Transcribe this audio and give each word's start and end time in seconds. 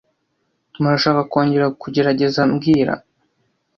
Murashaka 0.81 1.21
kongera 1.31 1.65
kugerageza 1.81 2.41
mbwira 2.51 2.93